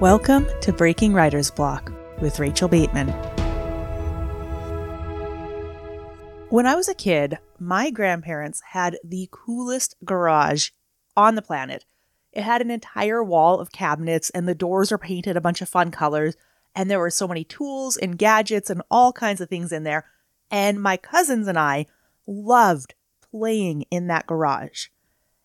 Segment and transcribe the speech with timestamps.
[0.00, 1.92] Welcome to Breaking Writer's Block
[2.22, 3.08] with Rachel Bateman.
[6.48, 10.70] When I was a kid, my grandparents had the coolest garage
[11.18, 11.84] on the planet.
[12.32, 15.68] It had an entire wall of cabinets, and the doors were painted a bunch of
[15.68, 16.34] fun colors.
[16.74, 20.06] And there were so many tools and gadgets and all kinds of things in there.
[20.50, 21.84] And my cousins and I
[22.26, 22.94] loved
[23.30, 24.86] playing in that garage.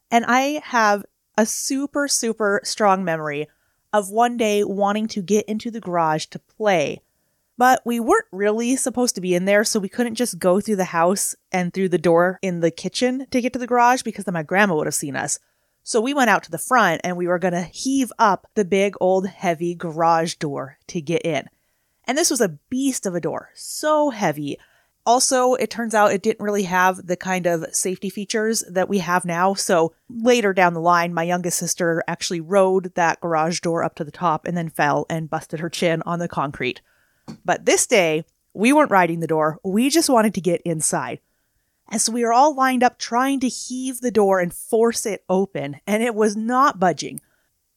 [0.10, 1.04] And I have
[1.38, 3.50] a super, super strong memory
[3.96, 7.02] of one day wanting to get into the garage to play.
[7.58, 10.76] But we weren't really supposed to be in there, so we couldn't just go through
[10.76, 14.26] the house and through the door in the kitchen to get to the garage because
[14.26, 15.40] then my grandma would have seen us.
[15.82, 18.66] So we went out to the front and we were going to heave up the
[18.66, 21.48] big old heavy garage door to get in.
[22.04, 24.60] And this was a beast of a door, so heavy.
[25.06, 28.98] Also, it turns out it didn't really have the kind of safety features that we
[28.98, 29.54] have now.
[29.54, 34.04] So later down the line, my youngest sister actually rode that garage door up to
[34.04, 36.82] the top and then fell and busted her chin on the concrete.
[37.44, 39.60] But this day, we weren't riding the door.
[39.64, 41.20] We just wanted to get inside.
[41.90, 45.24] And so we were all lined up trying to heave the door and force it
[45.30, 47.22] open, and it was not budging.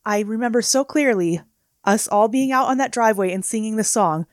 [0.05, 1.43] I remember so clearly
[1.84, 4.27] us all being out on that driveway and singing the song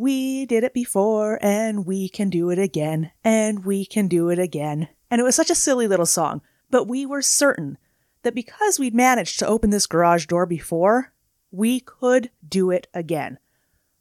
[0.00, 4.38] we did it before and we can do it again and we can do it
[4.38, 4.88] again.
[5.10, 7.76] And it was such a silly little song, but we were certain
[8.22, 11.12] that because we'd managed to open this garage door before,
[11.50, 13.38] we could do it again.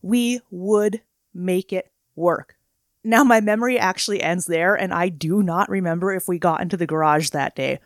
[0.01, 1.01] We would
[1.33, 2.55] make it work.
[3.03, 6.77] Now, my memory actually ends there, and I do not remember if we got into
[6.77, 7.79] the garage that day,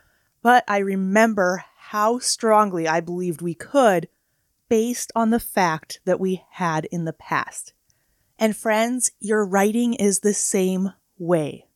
[0.43, 4.07] but I remember how strongly I believed we could
[4.69, 7.73] based on the fact that we had in the past.
[8.43, 11.67] And friends, your writing is the same way.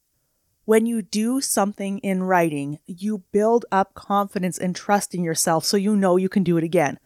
[0.65, 5.77] When you do something in writing, you build up confidence and trust in yourself so
[5.77, 6.99] you know you can do it again.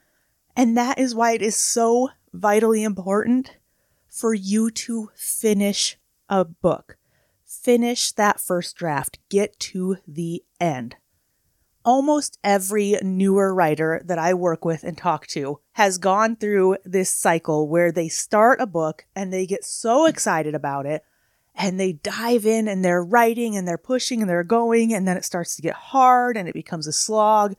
[0.56, 3.58] And that is why it is so vitally important
[4.09, 5.96] for you to finish
[6.28, 6.98] a book.
[7.46, 9.19] Finish that first draft.
[9.30, 10.96] Get to the end
[11.84, 17.14] almost every newer writer that I work with and talk to has gone through this
[17.14, 21.03] cycle where they start a book and they get so excited about it
[21.56, 25.18] and they dive in and they're writing and they're pushing and they're going and then
[25.18, 27.56] it starts to get hard and it becomes a slog.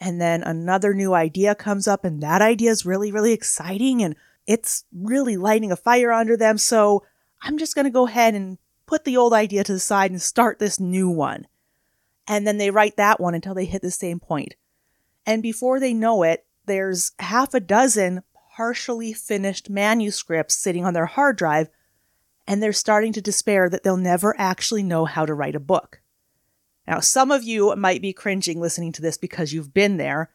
[0.00, 4.16] And then another new idea comes up and that idea is really really exciting and
[4.46, 6.58] it's really lighting a fire under them.
[6.58, 7.04] So
[7.42, 10.22] I'm just going to go ahead and put the old idea to the side and
[10.22, 11.46] start this new one
[12.28, 14.54] and then they write that one until they hit the same point.
[15.26, 18.22] And before they know it, there's half a dozen
[18.54, 21.68] partially finished manuscripts sitting on their hard drive,
[22.46, 26.00] and they're starting to despair that they'll never actually know how to write a book.
[26.86, 30.30] Now, some of you might be cringing listening to this because you've been there,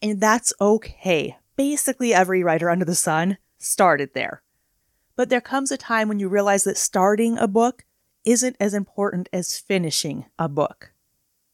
[0.00, 1.36] and that's okay.
[1.56, 4.42] Basically, every writer under the sun started there.
[5.16, 7.84] But there comes a time when you realize that starting a book
[8.24, 10.91] isn't as important as finishing a book.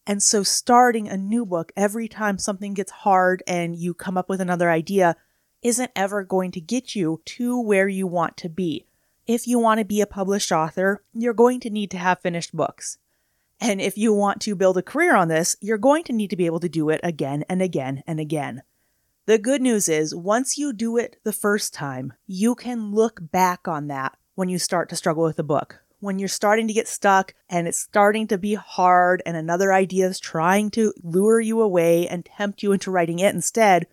[0.08, 4.30] And so starting a new book every time something gets hard and you come up
[4.30, 5.16] with another idea
[5.60, 8.86] isn't ever going to get you to where you want to be.
[9.26, 12.56] If you want to be a published author, you're going to need to have finished
[12.56, 12.96] books.
[13.60, 16.36] And if you want to build a career on this, you're going to need to
[16.36, 18.62] be able to do it again and again and again.
[19.26, 23.68] The good news is, once you do it the first time, you can look back
[23.68, 26.88] on that when you start to struggle with a book when you're starting to get
[26.88, 31.60] stuck and it's starting to be hard and another idea is trying to lure you
[31.60, 33.86] away and tempt you into writing it instead,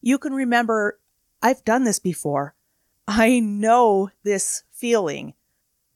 [0.00, 0.98] you can remember,
[1.42, 2.54] I've done this before.
[3.08, 5.34] I know this feeling.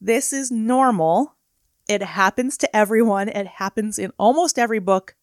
[0.00, 1.34] This is normal.
[1.88, 3.28] It happens to everyone.
[3.28, 5.14] It happens in almost every book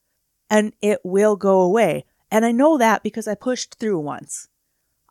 [0.49, 2.05] and it will go away.
[2.29, 4.49] And I know that because I pushed through once.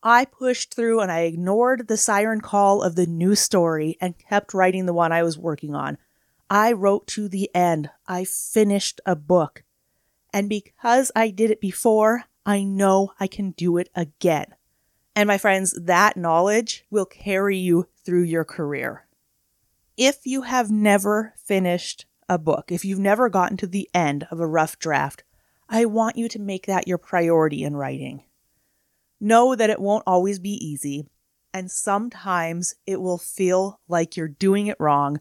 [0.02, 4.54] I pushed through and I ignored the siren call of the new story and kept
[4.54, 5.98] writing the one I was working on.
[6.48, 7.90] I wrote to the end.
[8.06, 9.64] I finished a book.
[10.32, 14.54] And because I did it before, I know I can do it again.
[15.16, 19.06] And my friends, that knowledge will carry you through your career.
[19.96, 24.40] If you have never finished a book, if you've never gotten to the end of
[24.40, 25.24] a rough draft,
[25.68, 28.22] I want you to make that your priority in writing.
[29.20, 31.06] Know that it won't always be easy,
[31.52, 35.20] and sometimes it will feel like you're doing it wrong.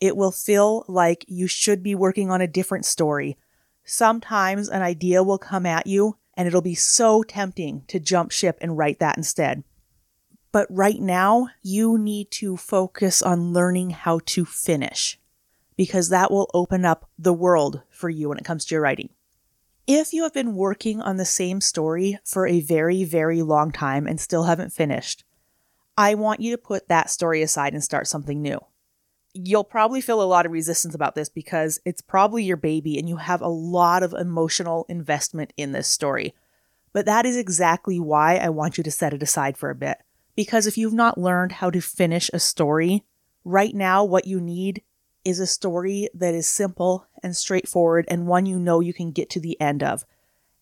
[0.00, 3.38] It will feel like you should be working on a different story.
[3.84, 8.58] Sometimes an idea will come at you, and it'll be so tempting to jump ship
[8.60, 9.64] and write that instead.
[10.50, 15.18] But right now, you need to focus on learning how to finish
[15.76, 19.08] because that will open up the world for you when it comes to your writing.
[19.86, 24.06] If you have been working on the same story for a very, very long time
[24.06, 25.24] and still haven't finished,
[25.96, 28.60] I want you to put that story aside and start something new.
[29.34, 33.08] You'll probably feel a lot of resistance about this because it's probably your baby and
[33.08, 36.32] you have a lot of emotional investment in this story.
[36.92, 39.98] But that is exactly why I want you to set it aside for a bit.
[40.36, 43.02] Because if you've not learned how to finish a story,
[43.44, 44.82] right now what you need
[45.24, 49.30] is a story that is simple and straightforward and one you know you can get
[49.30, 50.04] to the end of.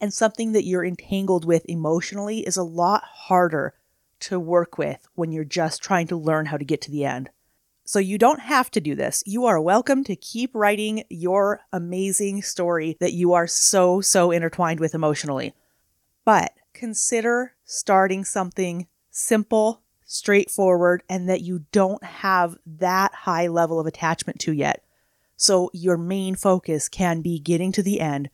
[0.00, 3.74] And something that you're entangled with emotionally is a lot harder
[4.20, 7.30] to work with when you're just trying to learn how to get to the end.
[7.84, 9.22] So you don't have to do this.
[9.26, 14.78] You are welcome to keep writing your amazing story that you are so, so intertwined
[14.78, 15.54] with emotionally.
[16.24, 23.86] But consider starting something simple, straightforward, and that you don't have that high level of
[23.86, 24.82] attachment to yet.
[25.36, 28.28] So your main focus can be getting to the end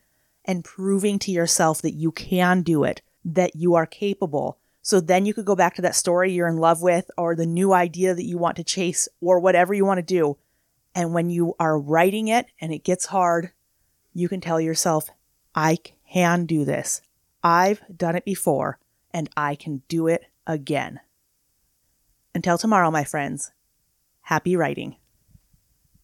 [0.47, 4.59] and proving to yourself that you can do it, that you are capable.
[4.81, 7.45] So then you could go back to that story you're in love with or the
[7.45, 10.39] new idea that you want to chase or whatever you want to do.
[10.95, 13.51] And when you are writing it and it gets hard,
[14.15, 15.11] you can tell yourself,
[15.55, 15.77] I
[16.11, 17.03] can do this.
[17.45, 18.79] I've done it before
[19.13, 21.01] and I can do it again.
[22.37, 23.51] Until tomorrow, my friends,
[24.21, 24.97] happy writing.